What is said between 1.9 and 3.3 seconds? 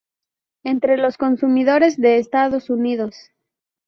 de Estados Unidos.